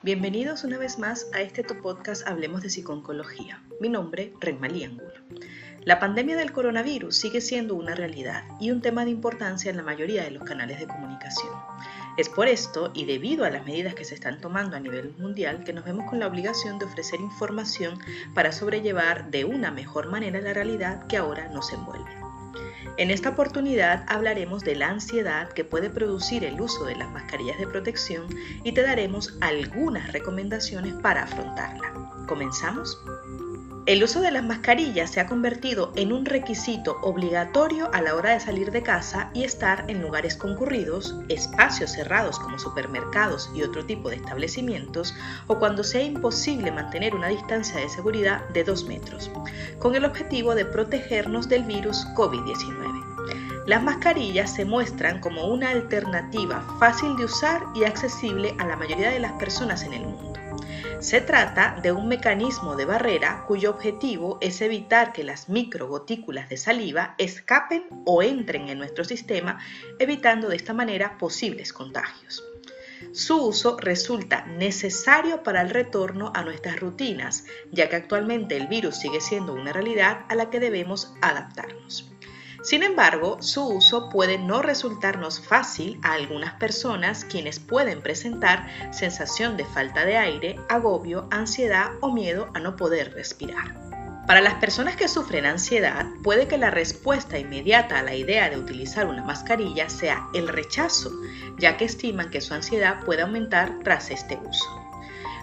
[0.00, 3.64] Bienvenidos una vez más a este tu podcast Hablemos de Psiconcología.
[3.80, 5.10] Mi nombre, Renmalí Angulo.
[5.82, 9.82] La pandemia del coronavirus sigue siendo una realidad y un tema de importancia en la
[9.82, 11.52] mayoría de los canales de comunicación.
[12.16, 15.64] Es por esto y debido a las medidas que se están tomando a nivel mundial
[15.64, 17.98] que nos vemos con la obligación de ofrecer información
[18.34, 22.27] para sobrellevar de una mejor manera la realidad que ahora nos envuelve.
[22.98, 27.56] En esta oportunidad hablaremos de la ansiedad que puede producir el uso de las mascarillas
[27.58, 28.26] de protección
[28.64, 31.92] y te daremos algunas recomendaciones para afrontarla.
[32.26, 33.00] ¿Comenzamos?
[33.88, 38.32] El uso de las mascarillas se ha convertido en un requisito obligatorio a la hora
[38.32, 43.86] de salir de casa y estar en lugares concurridos, espacios cerrados como supermercados y otro
[43.86, 45.14] tipo de establecimientos,
[45.46, 49.30] o cuando sea imposible mantener una distancia de seguridad de 2 metros,
[49.78, 53.64] con el objetivo de protegernos del virus COVID-19.
[53.64, 59.08] Las mascarillas se muestran como una alternativa fácil de usar y accesible a la mayoría
[59.08, 60.37] de las personas en el mundo.
[61.00, 66.56] Se trata de un mecanismo de barrera cuyo objetivo es evitar que las microgotículas de
[66.56, 69.60] saliva escapen o entren en nuestro sistema,
[70.00, 72.42] evitando de esta manera posibles contagios.
[73.12, 78.96] Su uso resulta necesario para el retorno a nuestras rutinas, ya que actualmente el virus
[78.96, 82.10] sigue siendo una realidad a la que debemos adaptarnos.
[82.62, 89.56] Sin embargo, su uso puede no resultarnos fácil a algunas personas quienes pueden presentar sensación
[89.56, 93.74] de falta de aire, agobio, ansiedad o miedo a no poder respirar.
[94.26, 98.58] Para las personas que sufren ansiedad, puede que la respuesta inmediata a la idea de
[98.58, 101.10] utilizar una mascarilla sea el rechazo,
[101.58, 104.87] ya que estiman que su ansiedad puede aumentar tras este uso.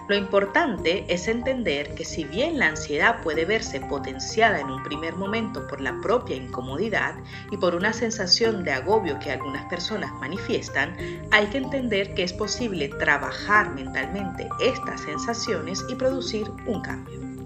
[0.08, 5.16] Lo importante es entender que si bien la ansiedad puede verse potenciada en un primer
[5.16, 7.16] momento por la propia incomodidad
[7.50, 10.96] y por una sensación de agobio que algunas personas manifiestan,
[11.32, 17.36] hay que entender que es posible trabajar mentalmente estas sensaciones y producir un cambio.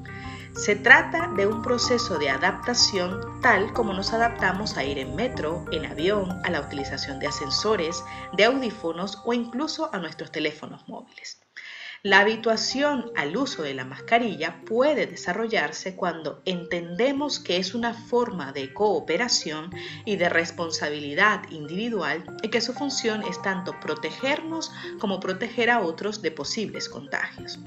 [0.55, 5.65] Se trata de un proceso de adaptación tal como nos adaptamos a ir en metro,
[5.73, 8.05] en avión, a la utilización de ascensores,
[8.37, 11.41] de audífonos o incluso a nuestros teléfonos móviles.
[12.03, 18.53] La habituación al uso de la mascarilla puede desarrollarse cuando entendemos que es una forma
[18.53, 19.71] de cooperación
[20.07, 26.23] y de responsabilidad individual y que su función es tanto protegernos como proteger a otros
[26.23, 27.59] de posibles contagios.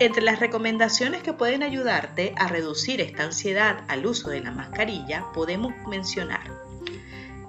[0.00, 5.26] Entre las recomendaciones que pueden ayudarte a reducir esta ansiedad al uso de la mascarilla
[5.34, 6.65] podemos mencionar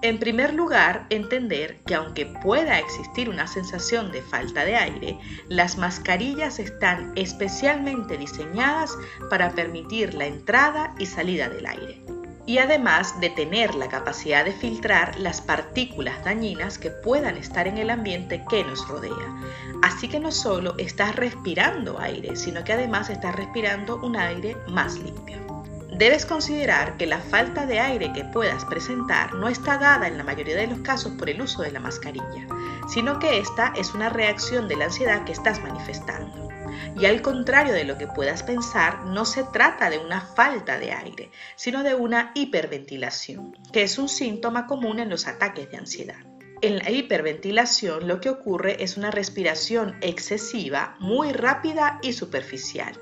[0.02, 5.78] en primer lugar, entender que aunque pueda existir una sensación de falta de aire, las
[5.78, 8.96] mascarillas están especialmente diseñadas
[9.30, 12.02] para permitir la entrada y salida del aire
[12.48, 17.78] y además de tener la capacidad de filtrar las partículas dañinas que puedan estar en
[17.78, 19.36] el ambiente que nos rodea.
[19.84, 24.98] Así que no solo estás respirando aire, sino que además estás respirando un aire más
[24.98, 25.57] limpio.
[25.98, 30.24] Debes considerar que la falta de aire que puedas presentar no está dada en la
[30.24, 32.48] mayoría de los casos por el uso de la mascarilla,
[32.88, 36.50] sino que esta es una reacción de la ansiedad que estás manifestando.
[36.96, 40.92] Y al contrario de lo que puedas pensar, no se trata de una falta de
[40.92, 46.37] aire, sino de una hiperventilación, que es un síntoma común en los ataques de ansiedad.
[46.62, 53.00] En la hiperventilación lo que ocurre es una respiración excesiva, muy rápida y superficial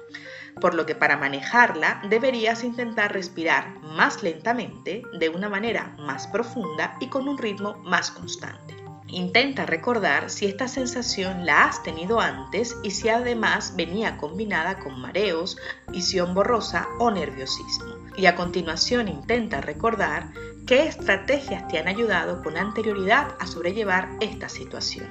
[0.60, 6.96] por lo que para manejarla deberías intentar respirar más lentamente, de una manera más profunda
[7.00, 8.76] y con un ritmo más constante.
[9.08, 15.00] Intenta recordar si esta sensación la has tenido antes y si además venía combinada con
[15.00, 15.58] mareos,
[15.90, 18.05] visión borrosa o nerviosismo.
[18.18, 20.32] Y a continuación intenta recordar
[20.66, 25.08] qué estrategias te han ayudado con anterioridad a sobrellevar esta situación.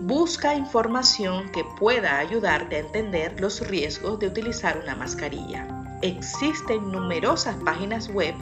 [0.00, 5.79] Busca información que pueda ayudarte a entender los riesgos de utilizar una mascarilla.
[6.02, 8.34] Existen numerosas páginas web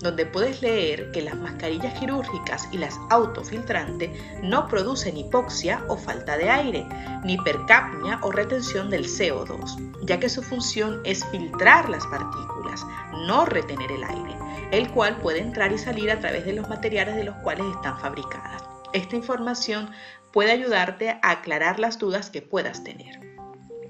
[0.00, 4.10] donde puedes leer que las mascarillas quirúrgicas y las autofiltrantes
[4.42, 6.86] no producen hipoxia o falta de aire,
[7.24, 12.86] ni hipercapnia o retención del CO2, ya que su función es filtrar las partículas,
[13.26, 14.36] no retener el aire,
[14.72, 17.98] el cual puede entrar y salir a través de los materiales de los cuales están
[17.98, 18.62] fabricadas.
[18.92, 19.90] Esta información
[20.32, 23.25] puede ayudarte a aclarar las dudas que puedas tener.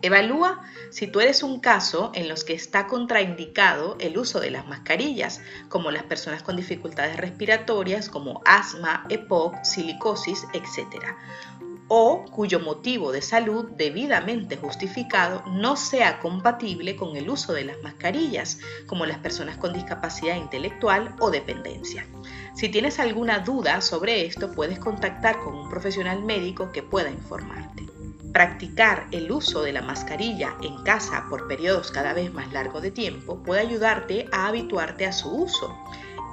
[0.03, 4.67] Evalúa si tú eres un caso en los que está contraindicado el uso de las
[4.67, 11.05] mascarillas, como las personas con dificultades respiratorias como asma, EPOC, silicosis, etc.
[11.89, 17.81] O cuyo motivo de salud debidamente justificado no sea compatible con el uso de las
[17.83, 22.07] mascarillas, como las personas con discapacidad intelectual o dependencia.
[22.55, 27.96] Si tienes alguna duda sobre esto, puedes contactar con un profesional médico que pueda informarte.
[28.37, 32.91] Practicar el uso de la mascarilla en casa por periodos cada vez más largos de
[32.91, 35.75] tiempo puede ayudarte a habituarte a su uso.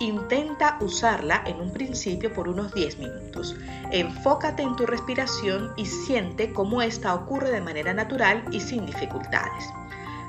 [0.02, 3.56] Intenta usarla en un principio por unos 10 minutos.
[3.94, 9.64] Enfócate en tu respiración y siente cómo esta ocurre de manera natural y sin dificultades.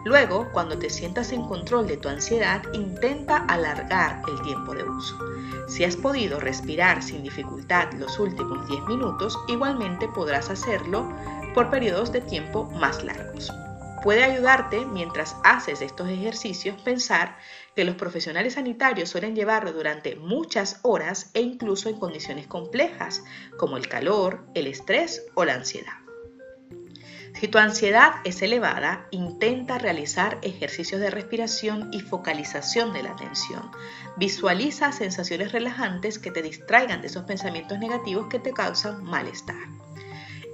[0.05, 5.19] Luego, cuando te sientas en control de tu ansiedad, intenta alargar el tiempo de uso.
[5.67, 11.11] Si has podido respirar sin dificultad los últimos 10 minutos, igualmente podrás hacerlo
[11.55, 13.53] por periodos de tiempo más largos.
[14.03, 17.39] Puede ayudarte mientras haces estos ejercicios pensar
[17.75, 23.25] que los profesionales sanitarios suelen llevarlo durante muchas horas e incluso en condiciones complejas
[23.57, 25.95] como el calor, el estrés o la ansiedad.
[27.41, 33.71] Si tu ansiedad es elevada, intenta realizar ejercicios de respiración y focalización de la atención.
[34.17, 39.57] Visualiza sensaciones relajantes que te distraigan de esos pensamientos negativos que te causan malestar.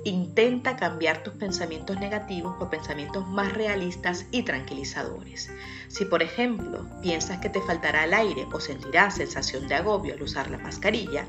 [0.05, 5.51] Intenta cambiar tus pensamientos negativos por pensamientos más realistas y tranquilizadores.
[5.89, 10.23] Si por ejemplo piensas que te faltará el aire o sentirás sensación de agobio al
[10.23, 11.27] usar la mascarilla,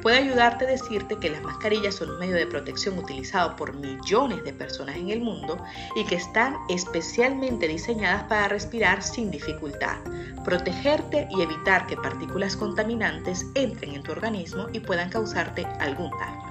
[0.00, 4.44] puede ayudarte a decirte que las mascarillas son un medio de protección utilizado por millones
[4.44, 5.56] de personas en el mundo
[5.96, 9.96] y que están especialmente diseñadas para respirar sin dificultad,
[10.44, 16.43] protegerte y evitar que partículas contaminantes entren en tu organismo y puedan causarte algún daño.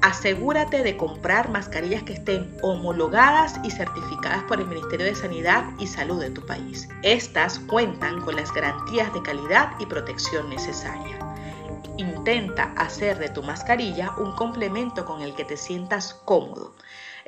[0.00, 5.88] Asegúrate de comprar mascarillas que estén homologadas y certificadas por el Ministerio de Sanidad y
[5.88, 6.88] Salud de tu país.
[7.02, 11.18] Estas cuentan con las garantías de calidad y protección necesarias.
[11.96, 16.74] Intenta hacer de tu mascarilla un complemento con el que te sientas cómodo.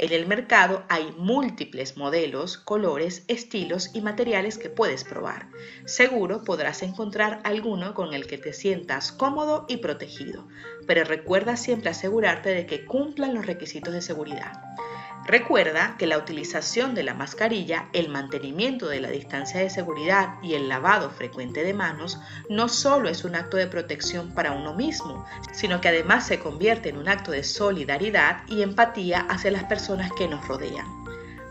[0.02, 5.50] En el mercado hay múltiples modelos, colores, estilos y materiales que puedes probar.
[5.85, 10.49] Seguro podrás encontrar alguno con el que te sientas cómodo y protegido,
[10.87, 14.52] pero recuerda siempre asegurarte de que cumplan los requisitos de seguridad.
[15.31, 20.55] Recuerda que la utilización de la mascarilla, el mantenimiento de la distancia de seguridad y
[20.55, 22.19] el lavado frecuente de manos
[22.49, 26.88] no solo es un acto de protección para uno mismo, sino que además se convierte
[26.88, 31.00] en un acto de solidaridad y empatía hacia las personas que nos rodean.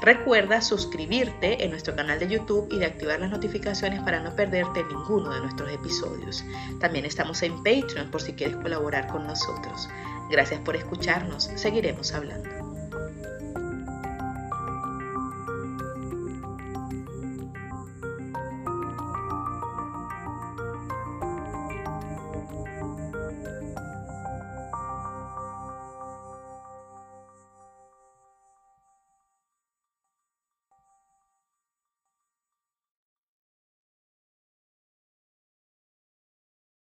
[0.00, 4.84] Recuerda suscribirte en nuestro canal de YouTube y de activar las notificaciones para no perderte
[4.84, 6.42] ninguno de nuestros episodios.
[6.80, 9.90] También estamos en Patreon por si quieres colaborar con nosotros.
[10.30, 12.67] Gracias por escucharnos, seguiremos hablando.